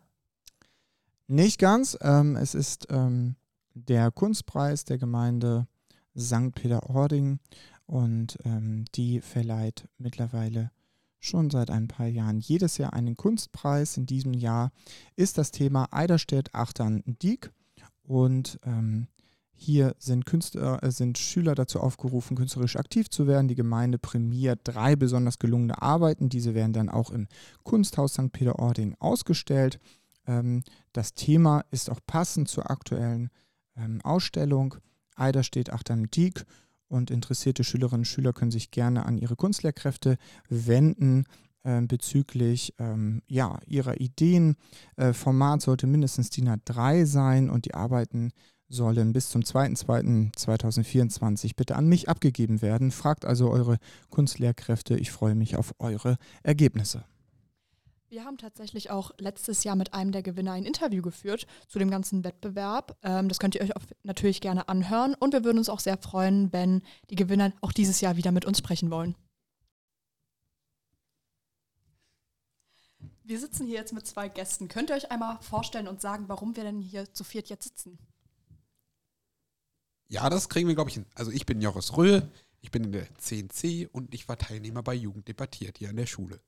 Nicht 1.26 1.58
ganz. 1.58 1.96
Ähm, 2.02 2.36
es 2.36 2.54
ist 2.54 2.86
ähm, 2.90 3.36
der 3.72 4.10
Kunstpreis 4.10 4.84
der 4.84 4.98
Gemeinde 4.98 5.66
St. 6.16 6.54
Peter-Ording 6.54 7.40
und 7.86 8.38
ähm, 8.44 8.84
die 8.94 9.20
verleiht 9.20 9.88
mittlerweile 9.98 10.70
schon 11.18 11.50
seit 11.50 11.70
ein 11.70 11.88
paar 11.88 12.06
Jahren 12.06 12.38
jedes 12.38 12.76
Jahr 12.76 12.92
einen 12.92 13.16
Kunstpreis. 13.16 13.96
In 13.96 14.04
diesem 14.04 14.34
Jahr 14.34 14.70
ist 15.16 15.38
das 15.38 15.50
Thema 15.50 15.88
Eiderstedt 15.90 16.54
Achtern 16.54 17.02
Diek 17.06 17.50
und 18.02 18.60
ähm, 18.64 19.08
hier 19.56 19.94
sind, 19.98 20.26
Künstler, 20.26 20.82
äh, 20.82 20.90
sind 20.90 21.18
Schüler 21.18 21.54
dazu 21.54 21.80
aufgerufen, 21.80 22.36
künstlerisch 22.36 22.76
aktiv 22.76 23.08
zu 23.08 23.26
werden. 23.26 23.48
Die 23.48 23.54
Gemeinde 23.54 23.98
prämiert 23.98 24.60
drei 24.64 24.96
besonders 24.96 25.38
gelungene 25.38 25.80
Arbeiten. 25.80 26.28
Diese 26.28 26.54
werden 26.54 26.72
dann 26.72 26.88
auch 26.88 27.10
im 27.10 27.28
Kunsthaus 27.62 28.14
St. 28.14 28.32
Peter-Ording 28.32 28.96
ausgestellt. 28.98 29.78
Ähm, 30.26 30.62
das 30.92 31.14
Thema 31.14 31.64
ist 31.70 31.90
auch 31.90 32.00
passend 32.06 32.48
zur 32.48 32.70
aktuellen 32.70 33.30
ähm, 33.76 34.00
Ausstellung. 34.02 34.76
Eider 35.16 35.42
steht 35.42 35.70
Achterm 35.70 36.10
Diek 36.10 36.44
und 36.88 37.10
interessierte 37.10 37.64
Schülerinnen 37.64 38.00
und 38.00 38.06
Schüler 38.06 38.32
können 38.32 38.50
sich 38.50 38.70
gerne 38.70 39.06
an 39.06 39.18
ihre 39.18 39.36
Kunstlehrkräfte 39.36 40.16
wenden 40.48 41.24
äh, 41.62 41.80
bezüglich 41.82 42.74
ähm, 42.78 43.22
ja, 43.26 43.58
ihrer 43.66 44.00
Ideen. 44.00 44.56
Äh, 44.96 45.12
Format 45.12 45.62
sollte 45.62 45.86
mindestens 45.86 46.30
DIN 46.30 46.48
A3 46.48 47.06
sein 47.06 47.50
und 47.50 47.64
die 47.64 47.74
Arbeiten 47.74 48.32
sollen 48.68 49.12
bis 49.12 49.28
zum 49.28 49.42
2.2.2024 49.42 51.52
bitte 51.56 51.76
an 51.76 51.86
mich 51.86 52.08
abgegeben 52.08 52.62
werden. 52.62 52.90
Fragt 52.90 53.24
also 53.24 53.50
eure 53.50 53.78
Kunstlehrkräfte. 54.10 54.96
Ich 54.96 55.10
freue 55.10 55.34
mich 55.34 55.56
auf 55.56 55.74
eure 55.78 56.16
Ergebnisse. 56.42 57.04
Wir 58.14 58.24
haben 58.24 58.38
tatsächlich 58.38 58.90
auch 58.90 59.10
letztes 59.18 59.64
Jahr 59.64 59.74
mit 59.74 59.92
einem 59.92 60.12
der 60.12 60.22
Gewinner 60.22 60.52
ein 60.52 60.64
Interview 60.64 61.02
geführt 61.02 61.48
zu 61.66 61.80
dem 61.80 61.90
ganzen 61.90 62.22
Wettbewerb. 62.22 62.96
Ähm, 63.02 63.28
das 63.28 63.40
könnt 63.40 63.56
ihr 63.56 63.62
euch 63.62 63.72
natürlich 64.04 64.40
gerne 64.40 64.68
anhören 64.68 65.14
und 65.14 65.32
wir 65.32 65.42
würden 65.42 65.58
uns 65.58 65.68
auch 65.68 65.80
sehr 65.80 65.98
freuen, 65.98 66.52
wenn 66.52 66.82
die 67.10 67.16
Gewinner 67.16 67.52
auch 67.60 67.72
dieses 67.72 68.00
Jahr 68.00 68.16
wieder 68.16 68.30
mit 68.30 68.44
uns 68.44 68.58
sprechen 68.58 68.92
wollen. 68.92 69.16
Wir 73.24 73.40
sitzen 73.40 73.66
hier 73.66 73.78
jetzt 73.78 73.94
mit 73.94 74.06
zwei 74.06 74.28
Gästen. 74.28 74.68
Könnt 74.68 74.90
ihr 74.90 74.96
euch 74.96 75.10
einmal 75.10 75.38
vorstellen 75.40 75.88
und 75.88 76.00
sagen, 76.00 76.28
warum 76.28 76.54
wir 76.54 76.62
denn 76.62 76.80
hier 76.80 77.12
zu 77.12 77.24
viert 77.24 77.48
jetzt 77.48 77.64
sitzen? 77.64 77.98
Ja, 80.14 80.30
das 80.30 80.48
kriegen 80.48 80.68
wir, 80.68 80.76
glaube 80.76 80.90
ich, 80.90 80.94
hin. 80.94 81.06
Also 81.16 81.32
ich 81.32 81.44
bin 81.44 81.60
Joris 81.60 81.96
Röhl, 81.96 82.30
ich 82.60 82.70
bin 82.70 82.84
in 82.84 82.92
der 82.92 83.08
CNC 83.18 83.88
und 83.90 84.14
ich 84.14 84.28
war 84.28 84.38
Teilnehmer 84.38 84.80
bei 84.80 84.94
Jugend 84.94 85.26
debattiert 85.26 85.78
hier 85.78 85.90
an 85.90 85.96
der 85.96 86.06
Schule. 86.06 86.38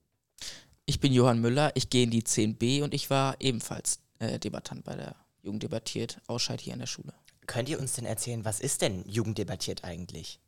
Ich 0.85 1.01
bin 1.01 1.13
Johann 1.13 1.41
Müller, 1.41 1.73
ich 1.75 1.91
gehe 1.91 2.05
in 2.05 2.13
die 2.13 2.23
10b 2.23 2.85
und 2.85 2.95
ich 2.95 3.11
war 3.11 3.35
ebenfalls 3.41 3.99
äh, 4.21 4.39
Debattant 4.39 4.85
bei 4.85 4.95
der 4.95 5.17
Jugend 5.43 5.65
debattiert, 5.65 6.21
Ausscheid 6.29 6.61
hier 6.61 6.75
an 6.75 6.79
der 6.79 6.87
Schule. 6.87 7.13
Könnt 7.49 7.69
ihr 7.69 7.81
uns 7.81 7.95
denn 7.95 8.07
erzählen, 8.07 8.45
was 8.45 8.61
ist 8.61 8.83
denn 8.83 9.03
Jugend 9.09 9.37
debattiert 9.37 9.83
eigentlich? 9.83 10.39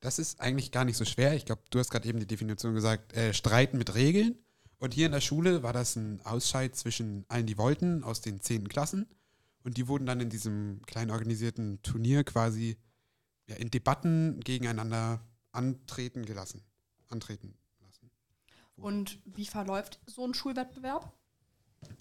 Das 0.00 0.18
ist 0.18 0.40
eigentlich 0.40 0.72
gar 0.72 0.84
nicht 0.84 0.96
so 0.96 1.04
schwer. 1.04 1.34
Ich 1.34 1.44
glaube, 1.44 1.62
du 1.70 1.78
hast 1.78 1.90
gerade 1.90 2.08
eben 2.08 2.18
die 2.18 2.26
Definition 2.26 2.74
gesagt, 2.74 3.12
äh, 3.16 3.34
Streiten 3.34 3.78
mit 3.78 3.94
Regeln. 3.94 4.34
Und 4.78 4.94
hier 4.94 5.06
in 5.06 5.12
der 5.12 5.20
Schule 5.20 5.62
war 5.62 5.72
das 5.72 5.94
ein 5.94 6.20
Ausscheid 6.24 6.74
zwischen 6.74 7.24
allen, 7.28 7.46
die 7.46 7.56
wollten, 7.56 8.02
aus 8.02 8.20
den 8.20 8.40
zehnten 8.40 8.68
Klassen. 8.68 9.06
Und 9.66 9.78
die 9.78 9.88
wurden 9.88 10.06
dann 10.06 10.20
in 10.20 10.30
diesem 10.30 10.80
kleinen 10.86 11.10
organisierten 11.10 11.82
Turnier 11.82 12.22
quasi 12.22 12.76
ja, 13.48 13.56
in 13.56 13.68
Debatten 13.68 14.38
gegeneinander 14.38 15.20
antreten 15.50 16.24
gelassen. 16.24 16.62
Antreten 17.08 17.52
lassen. 17.80 18.08
Und 18.76 19.18
wie 19.24 19.44
verläuft 19.44 19.98
so 20.06 20.24
ein 20.24 20.34
Schulwettbewerb? 20.34 21.12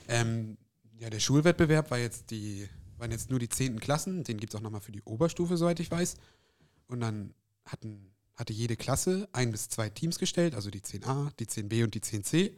Ähm, 0.07 0.59
ja, 0.99 1.09
der 1.09 1.19
Schulwettbewerb 1.19 1.89
war 1.89 1.97
jetzt 1.97 2.29
die, 2.29 2.69
waren 2.99 3.09
jetzt 3.09 3.31
nur 3.31 3.39
die 3.39 3.49
zehnten 3.49 3.79
Klassen, 3.79 4.23
den 4.23 4.37
gibt 4.37 4.53
es 4.53 4.59
auch 4.59 4.63
nochmal 4.63 4.81
für 4.81 4.91
die 4.91 5.01
Oberstufe, 5.01 5.57
soweit 5.57 5.79
ich 5.79 5.89
weiß. 5.89 6.17
Und 6.85 6.99
dann 6.99 7.33
hatten, 7.65 8.13
hatte 8.35 8.53
jede 8.53 8.77
Klasse 8.77 9.27
ein 9.31 9.49
bis 9.49 9.69
zwei 9.69 9.89
Teams 9.89 10.19
gestellt, 10.19 10.53
also 10.53 10.69
die 10.69 10.81
10a, 10.81 11.31
die 11.39 11.47
10b 11.47 11.83
und 11.83 11.95
die 11.95 12.01
10c. 12.01 12.53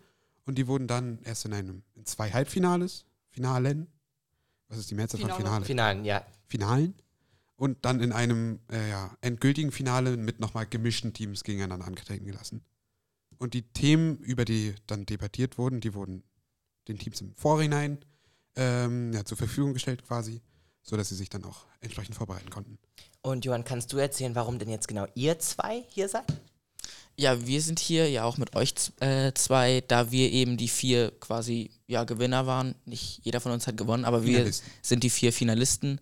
Und 0.45 0.57
die 0.57 0.67
wurden 0.67 0.87
dann 0.87 1.19
erst 1.23 1.45
in 1.45 1.53
einem 1.53 1.83
in 1.95 2.05
zwei 2.05 2.33
Halbfinales, 2.33 3.05
Finalen 3.29 3.87
was 4.69 4.79
ist 4.79 4.91
die 4.91 4.95
Mehrzahl 4.95 5.21
von 5.21 5.31
Finale? 5.31 5.65
Finalen, 5.65 6.05
ja. 6.05 6.25
Finalen. 6.47 6.95
Und 7.55 7.85
dann 7.85 8.01
in 8.01 8.11
einem 8.11 8.59
äh, 8.71 8.89
ja, 8.89 9.17
endgültigen 9.21 9.71
Finale 9.71 10.15
mit 10.15 10.39
nochmal 10.39 10.67
gemischten 10.67 11.13
Teams 11.13 11.43
gegeneinander 11.43 11.87
antreten 11.87 12.25
gelassen. 12.25 12.63
Und 13.39 13.53
die 13.53 13.63
Themen, 13.63 14.17
über 14.19 14.45
die 14.45 14.75
dann 14.85 15.05
debattiert 15.05 15.57
wurden, 15.57 15.79
die 15.79 15.93
wurden 15.93 16.23
den 16.87 16.97
Teams 16.99 17.21
im 17.21 17.33
Vorhinein 17.35 17.99
ähm, 18.55 19.11
ja, 19.13 19.25
zur 19.25 19.37
Verfügung 19.37 19.73
gestellt 19.73 20.05
quasi, 20.05 20.41
sodass 20.81 21.09
sie 21.09 21.15
sich 21.15 21.29
dann 21.29 21.43
auch 21.45 21.65
entsprechend 21.81 22.15
vorbereiten 22.15 22.49
konnten. 22.49 22.77
Und 23.21 23.45
Johann, 23.45 23.63
kannst 23.63 23.91
du 23.93 23.97
erzählen, 23.97 24.35
warum 24.35 24.59
denn 24.59 24.69
jetzt 24.69 24.87
genau 24.87 25.07
ihr 25.15 25.39
zwei 25.39 25.83
hier 25.89 26.09
seid? 26.09 26.25
Ja, 27.19 27.47
wir 27.47 27.61
sind 27.61 27.79
hier 27.79 28.09
ja 28.09 28.25
auch 28.25 28.37
mit 28.37 28.55
euch 28.55 28.73
äh, 28.99 29.33
zwei, 29.33 29.83
da 29.87 30.11
wir 30.11 30.31
eben 30.31 30.55
die 30.55 30.67
vier 30.67 31.11
quasi 31.19 31.71
ja, 31.87 32.03
Gewinner 32.03 32.45
waren. 32.45 32.75
Nicht 32.85 33.21
jeder 33.23 33.41
von 33.41 33.51
uns 33.51 33.65
hat 33.65 33.75
gewonnen, 33.75 34.05
aber 34.05 34.23
wir 34.23 34.51
sind 34.83 35.03
die 35.03 35.09
vier 35.09 35.33
Finalisten, 35.33 35.99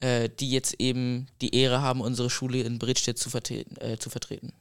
äh, 0.00 0.28
die 0.28 0.50
jetzt 0.50 0.74
eben 0.80 1.28
die 1.40 1.54
Ehre 1.54 1.82
haben, 1.82 2.00
unsere 2.00 2.30
Schule 2.30 2.62
in 2.62 2.80
Bredstedt 2.80 3.16
zu, 3.16 3.30
vertreten, 3.30 3.76
äh, 3.80 3.96
zu 3.98 4.10
vertreten. 4.10 4.52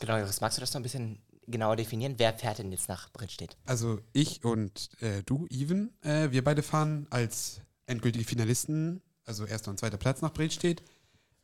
Genau, 0.00 0.18
Joris, 0.18 0.40
magst 0.40 0.58
du 0.58 0.60
das 0.60 0.72
noch 0.74 0.80
ein 0.80 0.82
bisschen 0.82 1.22
genauer 1.46 1.76
definieren? 1.76 2.14
Wer 2.16 2.34
fährt 2.34 2.58
denn 2.58 2.72
jetzt 2.72 2.88
nach 2.88 3.10
Bredstedt? 3.12 3.56
Also 3.66 4.00
ich 4.12 4.44
und 4.44 4.90
äh, 5.00 5.22
du, 5.24 5.46
Even, 5.50 5.92
äh, 6.02 6.32
wir 6.32 6.42
beide 6.42 6.62
fahren 6.62 7.06
als 7.10 7.60
endgültige 7.86 8.24
Finalisten, 8.24 9.02
also 9.24 9.44
erster 9.44 9.70
und 9.70 9.78
zweiter 9.78 9.98
Platz 9.98 10.20
nach 10.20 10.32
Bredstedt. 10.32 10.82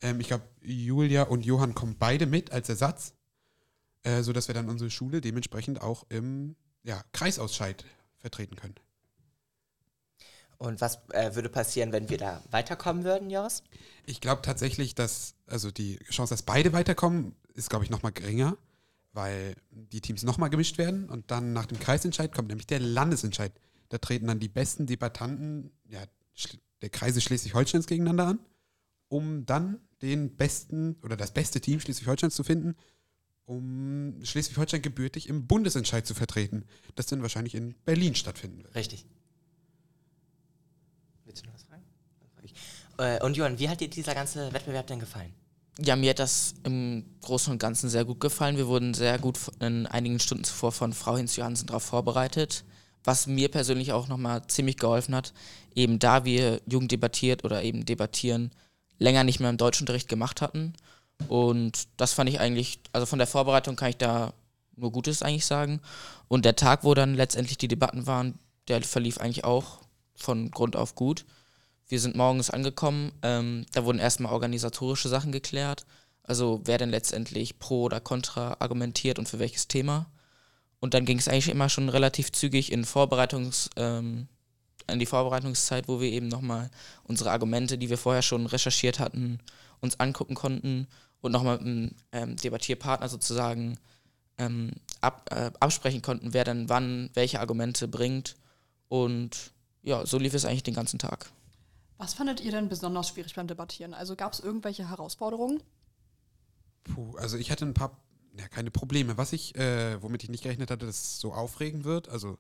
Ähm, 0.03 0.21
ich 0.21 0.29
glaube, 0.29 0.45
Julia 0.63 1.25
und 1.25 1.45
Johann 1.45 1.75
kommen 1.75 1.97
beide 1.99 2.27
mit 2.27 2.51
als 2.51 2.69
Ersatz, 2.69 3.15
äh, 4.03 4.23
sodass 4.23 4.49
wir 4.49 4.55
dann 4.55 4.69
unsere 4.69 4.91
Schule 4.91 5.21
dementsprechend 5.21 5.81
auch 5.81 6.05
im 6.09 6.57
ja, 6.83 7.03
Kreisausscheid 7.13 7.85
vertreten 8.19 8.57
können. 8.57 8.75
Und 10.59 10.83
was 10.83 10.99
äh, 11.13 11.35
würde 11.35 11.49
passieren, 11.49 11.91
wenn 11.93 12.11
wir 12.11 12.19
da 12.19 12.43
weiterkommen 12.51 13.05
würden, 13.05 13.31
Joris? 13.31 13.63
Ich 14.05 14.21
glaube 14.21 14.43
tatsächlich, 14.43 14.95
dass, 14.95 15.35
also 15.47 15.71
die 15.71 15.99
Chance, 16.11 16.35
dass 16.35 16.43
beide 16.43 16.75
weiterkommen, 16.75 17.35
ist, 17.55 17.71
glaube 17.71 17.85
ich, 17.85 17.91
nochmal 17.91 18.13
geringer, 18.13 18.59
weil 19.13 19.55
die 19.71 20.03
Teams 20.03 20.23
nochmal 20.23 20.51
gemischt 20.51 20.77
werden 20.77 21.09
und 21.09 21.31
dann 21.31 21.55
nach 21.55 21.65
dem 21.65 21.81
Kreisentscheid 21.81 22.35
kommt 22.35 22.49
nämlich 22.49 22.67
der 22.67 22.79
Landesentscheid. 22.79 23.53
Da 23.89 23.97
treten 23.99 24.27
dann 24.27 24.39
die 24.39 24.49
besten 24.49 24.87
Debattanten 24.87 25.73
ja, 25.89 26.01
der 26.83 26.91
Kreise 26.91 27.23
Schleswig-Holsteins 27.23 27.87
gegeneinander 27.87 28.27
an, 28.27 28.39
um 29.09 29.47
dann 29.47 29.81
den 30.03 30.37
besten 30.37 30.97
oder 31.03 31.17
das 31.17 31.33
beste 31.33 31.63
Team 31.63 31.81
Schleswig-Holsteins 31.81 32.35
zu 32.35 32.45
finden, 32.45 32.77
um 33.51 34.15
Schleswig-Holstein 34.23 34.81
gebürtig 34.81 35.29
im 35.29 35.49
Bundesentscheid 35.49 36.07
zu 36.07 36.15
vertreten, 36.15 36.65
das 36.95 37.07
dann 37.07 37.21
wahrscheinlich 37.21 37.57
in 37.57 37.75
Berlin 37.85 38.15
stattfinden 38.15 38.63
wird. 38.63 38.75
Richtig. 38.77 39.05
Willst 41.25 41.43
du 41.43 41.47
noch 41.49 41.55
was 41.55 41.65
fragen? 41.65 41.83
Äh, 42.99 43.25
und 43.25 43.37
Johann, 43.37 43.59
wie 43.59 43.69
hat 43.69 43.81
dir 43.81 43.91
dieser 43.91 44.15
ganze 44.15 44.53
Wettbewerb 44.53 44.87
denn 44.87 45.01
gefallen? 45.01 45.33
Ja, 45.81 45.97
mir 45.97 46.11
hat 46.11 46.21
das 46.21 46.55
im 46.63 47.05
Großen 47.23 47.53
und 47.53 47.59
Ganzen 47.59 47.89
sehr 47.89 48.05
gut 48.05 48.21
gefallen. 48.21 48.57
Wir 48.57 48.69
wurden 48.69 48.95
sehr 48.95 49.19
gut 49.19 49.37
in 49.59 49.87
einigen 49.87 50.21
Stunden 50.21 50.45
zuvor 50.45 50.71
von 50.71 50.93
Frau 50.93 51.17
Hinz 51.17 51.35
Johansen 51.35 51.67
darauf 51.67 51.83
vorbereitet, 51.83 52.65
was 53.03 53.27
mir 53.27 53.49
persönlich 53.49 53.93
auch 53.93 54.07
nochmal 54.07 54.47
ziemlich 54.47 54.77
geholfen 54.77 55.15
hat, 55.15 55.33
eben 55.75 55.99
da 55.99 56.25
wir 56.25 56.61
Jugend 56.67 56.93
debattiert 56.93 57.45
oder 57.45 57.65
eben 57.65 57.85
debattieren 57.85 58.53
länger 58.99 59.25
nicht 59.25 59.41
mehr 59.41 59.51
im 59.51 59.57
Deutschunterricht 59.57 60.09
gemacht 60.09 60.41
hatten. 60.41 60.75
Und 61.29 61.89
das 61.97 62.13
fand 62.13 62.31
ich 62.31 62.41
eigentlich, 62.41 62.81
also 62.93 63.07
von 63.07 63.19
der 63.19 63.29
Vorbereitung 63.29 63.77
kann 63.77 63.91
ich 63.91 63.97
da 63.97 64.33
nur 64.77 64.93
Gutes 64.93 65.23
eigentlich 65.23 65.47
sagen. 65.47 65.81
Und 66.29 66.45
der 66.45 66.57
Tag, 66.57 66.85
wo 66.85 66.95
dann 66.95 67.15
letztendlich 67.15 67.59
die 67.59 67.69
Debatten 67.69 68.07
waren, 68.07 68.39
der 68.69 68.83
verlief 68.83 69.19
eigentlich 69.19 69.45
auch 69.45 69.79
von 70.15 70.51
Grund 70.51 70.77
auf 70.77 70.95
gut. 70.95 71.25
Wir 71.89 72.01
sind 72.01 72.17
morgens 72.17 72.51
angekommen, 72.51 73.13
ähm, 73.23 73.67
da 73.73 73.85
wurden 73.85 73.99
erstmal 73.99 74.33
organisatorische 74.33 75.09
Sachen 75.09 75.33
geklärt. 75.33 75.87
Also 76.23 76.61
wer 76.65 76.79
denn 76.79 76.91
letztendlich 76.91 77.59
pro 77.59 77.83
oder 77.83 78.01
contra 78.01 78.57
argumentiert 78.61 79.19
und 79.19 79.29
für 79.29 79.41
welches 79.41 79.67
Thema. 79.67 80.07
Und 80.79 80.95
dann 80.95 81.05
ging 81.05 81.19
es 81.19 81.29
eigentlich 81.29 81.49
immer 81.49 81.69
schon 81.69 81.89
relativ 81.89 82.33
zügig 82.33 82.71
in 82.71 82.85
Vorbereitungs, 82.85 83.71
ähm, 83.77 84.29
in 84.89 84.99
die 84.99 85.07
Vorbereitungszeit, 85.07 85.89
wo 85.89 86.01
wir 86.01 86.11
eben 86.11 86.29
nochmal 86.29 86.71
unsere 87.05 87.33
Argumente, 87.33 87.77
die 87.77 87.91
wir 87.91 87.99
vorher 87.99 88.23
schon 88.23 88.47
recherchiert 88.47 88.99
hatten, 88.99 89.41
uns 89.81 89.99
angucken 89.99 90.35
konnten 90.35 90.87
und 91.21 91.33
nochmal 91.33 91.59
mit 91.59 91.67
einem 91.67 91.91
ähm, 92.13 92.37
Debattierpartner 92.37 93.09
sozusagen 93.09 93.79
ähm, 94.39 94.73
ab, 95.01 95.29
äh, 95.31 95.51
absprechen 95.61 96.03
konnten, 96.03 96.33
wer 96.33 96.45
dann 96.45 96.69
wann 96.69 97.11
welche 97.15 97.41
Argumente 97.41 97.89
bringt. 97.89 98.37
Und 98.89 99.53
ja, 99.83 100.05
so 100.07 100.19
lief 100.19 100.35
es 100.35 100.45
eigentlich 100.45 100.63
den 100.63 100.75
ganzen 100.75 100.99
Tag. 100.99 101.31
Was 101.99 102.15
fandet 102.15 102.41
ihr 102.41 102.51
denn 102.51 102.69
besonders 102.69 103.09
schwierig 103.09 103.35
beim 103.35 103.47
Debattieren? 103.47 103.93
Also 103.93 104.17
gab 104.17 104.33
es 104.33 104.41
irgendwelche 104.41 104.89
Herausforderungen? 104.89 105.63
Puh, 106.85 107.15
also 107.17 107.37
ich 107.37 107.51
hatte 107.51 107.67
ein 107.67 107.75
paar, 107.75 108.01
ja, 108.39 108.49
keine 108.49 108.71
Probleme. 108.71 109.19
Was 109.19 109.35
ich, 109.35 109.55
äh, 109.57 110.03
womit 110.03 110.23
ich 110.23 110.31
nicht 110.31 110.43
gerechnet 110.43 110.71
hatte, 110.71 110.87
dass 110.87 111.03
es 111.03 111.21
so 111.21 111.35
aufregend 111.35 111.85
wird, 111.85 112.09
also 112.09 112.39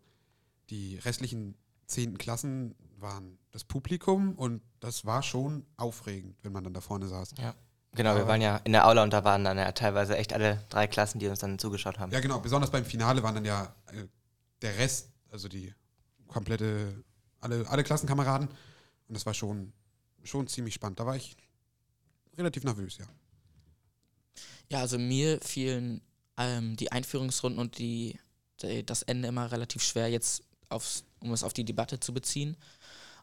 die 0.70 0.96
restlichen 0.96 1.56
zehnten 1.86 2.16
Klassen 2.16 2.74
waren 2.96 3.38
das 3.50 3.64
Publikum 3.64 4.34
und 4.34 4.62
das 4.78 5.04
war 5.04 5.22
schon 5.22 5.66
aufregend, 5.76 6.36
wenn 6.42 6.52
man 6.52 6.64
dann 6.64 6.74
da 6.74 6.80
vorne 6.80 7.08
saß. 7.08 7.34
Ja. 7.38 7.54
Genau, 7.92 8.14
wir 8.14 8.28
waren 8.28 8.40
ja 8.40 8.58
in 8.58 8.72
der 8.72 8.86
Aula 8.86 9.02
und 9.02 9.12
da 9.12 9.24
waren 9.24 9.42
dann 9.42 9.58
ja 9.58 9.72
teilweise 9.72 10.16
echt 10.16 10.32
alle 10.32 10.64
drei 10.68 10.86
Klassen, 10.86 11.18
die 11.18 11.26
uns 11.26 11.40
dann 11.40 11.58
zugeschaut 11.58 11.98
haben. 11.98 12.12
Ja, 12.12 12.20
genau. 12.20 12.38
Besonders 12.38 12.70
beim 12.70 12.84
Finale 12.84 13.22
waren 13.22 13.34
dann 13.34 13.44
ja 13.44 13.74
äh, 13.86 14.04
der 14.62 14.78
Rest, 14.78 15.08
also 15.30 15.48
die 15.48 15.74
komplette, 16.28 17.02
alle, 17.40 17.66
alle 17.68 17.82
Klassenkameraden. 17.82 18.48
Und 18.48 19.14
das 19.14 19.26
war 19.26 19.34
schon, 19.34 19.72
schon 20.22 20.46
ziemlich 20.46 20.74
spannend. 20.74 21.00
Da 21.00 21.06
war 21.06 21.16
ich 21.16 21.36
relativ 22.38 22.62
nervös, 22.62 22.98
ja. 22.98 23.06
Ja, 24.68 24.78
also 24.78 24.96
mir 24.96 25.40
fielen 25.40 26.00
ähm, 26.36 26.76
die 26.76 26.92
Einführungsrunden 26.92 27.60
und 27.60 27.78
die, 27.78 28.18
die, 28.62 28.86
das 28.86 29.02
Ende 29.02 29.26
immer 29.26 29.50
relativ 29.50 29.82
schwer, 29.82 30.08
jetzt 30.08 30.44
aufs, 30.68 31.02
um 31.18 31.32
es 31.32 31.42
auf 31.42 31.52
die 31.52 31.64
Debatte 31.64 31.98
zu 31.98 32.14
beziehen. 32.14 32.56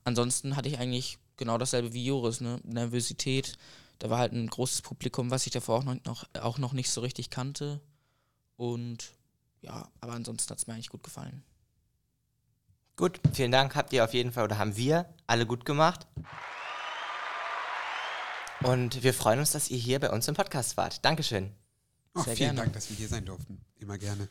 Ansonsten 0.04 0.58
hatte 0.58 0.68
ich 0.68 0.78
eigentlich 0.78 1.18
genau 1.38 1.58
dasselbe 1.58 1.94
wie 1.94 2.06
Joris, 2.06 2.42
ne? 2.42 2.60
Nervosität. 2.64 3.58
Da 4.00 4.10
war 4.10 4.20
halt 4.20 4.34
ein 4.34 4.48
großes 4.48 4.82
Publikum, 4.82 5.32
was 5.32 5.46
ich 5.46 5.52
davor 5.52 5.80
auch 5.80 5.84
noch, 5.84 6.04
noch, 6.06 6.26
auch 6.40 6.58
noch 6.58 6.74
nicht 6.74 6.90
so 6.90 7.02
richtig 7.02 7.30
kannte. 7.30 7.82
Und 8.56 9.14
ja, 9.62 9.90
aber 10.02 10.14
ansonsten 10.14 10.52
hat 10.52 10.60
es 10.60 10.68
mir 10.68 10.74
eigentlich 10.74 10.90
gut 10.90 11.04
gefallen. 11.04 11.44
Gut, 12.96 13.20
vielen 13.34 13.52
Dank. 13.52 13.76
Habt 13.76 13.94
ihr 13.94 14.04
auf 14.04 14.14
jeden 14.14 14.32
Fall 14.32 14.46
oder 14.46 14.58
haben 14.58 14.76
wir 14.76 15.14
alle 15.28 15.46
gut 15.46 15.66
gemacht. 15.66 16.08
Und 18.64 19.04
wir 19.04 19.14
freuen 19.14 19.40
uns, 19.40 19.52
dass 19.52 19.70
ihr 19.70 19.78
hier 19.78 20.00
bei 20.00 20.10
uns 20.10 20.28
im 20.28 20.36
Podcast 20.36 20.78
wart. 20.78 21.06
Dankeschön. 21.06 21.54
Oh, 22.16 22.24
vielen 22.24 22.38
gerne. 22.38 22.62
Dank, 22.62 22.74
dass 22.74 22.90
wir 22.90 22.98
hier 22.98 23.08
sein 23.08 23.26
durften. 23.26 23.62
Immer 23.76 24.00
gerne. 24.00 24.30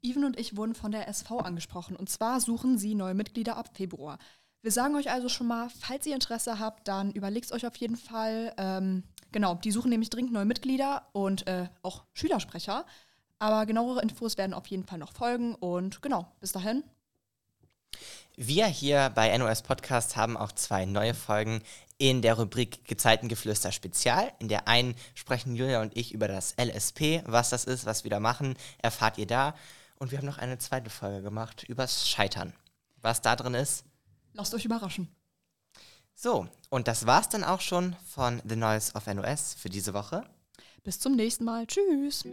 Even 0.00 0.24
und 0.24 0.38
ich 0.38 0.56
wurden 0.56 0.74
von 0.74 0.92
der 0.92 1.08
SV 1.08 1.38
angesprochen 1.38 1.96
und 1.96 2.10
zwar 2.10 2.40
suchen 2.40 2.78
sie 2.78 2.94
neue 2.94 3.14
Mitglieder 3.14 3.56
ab 3.56 3.70
Februar. 3.74 4.18
Wir 4.64 4.72
sagen 4.72 4.96
euch 4.96 5.10
also 5.10 5.28
schon 5.28 5.46
mal, 5.46 5.68
falls 5.78 6.06
ihr 6.06 6.14
Interesse 6.14 6.58
habt, 6.58 6.88
dann 6.88 7.12
überlegt 7.12 7.52
euch 7.52 7.66
auf 7.66 7.76
jeden 7.76 7.98
Fall. 7.98 8.54
Ähm, 8.56 9.02
genau, 9.30 9.56
die 9.56 9.70
suchen 9.70 9.90
nämlich 9.90 10.08
dringend 10.08 10.32
neue 10.32 10.46
Mitglieder 10.46 11.06
und 11.12 11.46
äh, 11.46 11.68
auch 11.82 12.04
Schülersprecher. 12.14 12.86
Aber 13.38 13.66
genauere 13.66 14.00
Infos 14.00 14.38
werden 14.38 14.54
auf 14.54 14.66
jeden 14.68 14.86
Fall 14.86 14.96
noch 14.96 15.12
folgen 15.12 15.54
und 15.54 16.00
genau, 16.00 16.32
bis 16.40 16.52
dahin. 16.52 16.82
Wir 18.36 18.64
hier 18.64 19.12
bei 19.14 19.36
NOS 19.36 19.60
Podcast 19.60 20.16
haben 20.16 20.34
auch 20.34 20.52
zwei 20.52 20.86
neue 20.86 21.12
Folgen 21.12 21.60
in 21.98 22.22
der 22.22 22.38
Rubrik 22.38 22.86
Gezeitengeflüster 22.86 23.70
Spezial. 23.70 24.32
In 24.38 24.48
der 24.48 24.66
einen 24.66 24.94
sprechen 25.14 25.54
Julia 25.56 25.82
und 25.82 25.94
ich 25.94 26.14
über 26.14 26.26
das 26.26 26.54
LSP, 26.58 27.22
was 27.26 27.50
das 27.50 27.66
ist, 27.66 27.84
was 27.84 28.04
wir 28.04 28.10
da 28.10 28.18
machen, 28.18 28.56
erfahrt 28.78 29.18
ihr 29.18 29.26
da. 29.26 29.54
Und 29.96 30.10
wir 30.10 30.16
haben 30.16 30.26
noch 30.26 30.38
eine 30.38 30.56
zweite 30.56 30.88
Folge 30.88 31.20
gemacht 31.20 31.64
übers 31.64 32.08
Scheitern. 32.08 32.54
Was 33.02 33.20
da 33.20 33.36
drin 33.36 33.52
ist, 33.52 33.84
Lasst 34.34 34.54
euch 34.54 34.64
überraschen. 34.64 35.08
So, 36.14 36.46
und 36.68 36.86
das 36.86 37.06
war's 37.06 37.28
dann 37.28 37.44
auch 37.44 37.60
schon 37.60 37.96
von 38.06 38.42
The 38.44 38.56
Noise 38.56 38.92
of 38.94 39.06
NOS 39.06 39.54
für 39.54 39.70
diese 39.70 39.94
Woche. 39.94 40.24
Bis 40.82 41.00
zum 41.00 41.16
nächsten 41.16 41.44
Mal. 41.44 41.66
Tschüss. 41.66 42.24